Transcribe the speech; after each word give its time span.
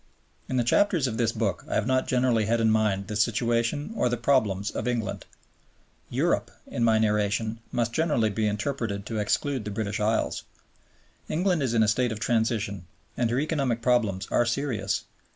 In 0.49 0.57
the 0.57 0.63
chapters 0.63 1.05
of 1.05 1.17
this 1.17 1.31
book 1.31 1.63
I 1.69 1.75
have 1.75 1.85
not 1.85 2.07
generally 2.07 2.47
had 2.47 2.59
in 2.59 2.71
mind 2.71 3.05
the 3.05 3.15
situation 3.15 3.91
or 3.95 4.09
the 4.09 4.17
problems 4.17 4.71
of 4.71 4.87
England. 4.87 5.27
"Europe" 6.09 6.49
in 6.65 6.83
my 6.83 6.97
narration 6.97 7.59
must 7.71 7.93
generally 7.93 8.31
be 8.31 8.47
interpreted 8.47 9.05
to 9.05 9.19
exclude 9.19 9.63
the 9.63 9.69
British 9.69 9.99
Isles. 9.99 10.41
England 11.29 11.61
is 11.61 11.75
in 11.75 11.83
a 11.83 11.87
state 11.87 12.11
of 12.11 12.19
transition, 12.19 12.87
and 13.15 13.29
her 13.29 13.39
economic 13.39 13.83
problems 13.83 14.27
are 14.31 14.43
serious. 14.43 15.03